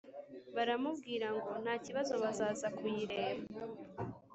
[0.55, 3.43] baramubwira ngo ntakibazo bazaza kuyireba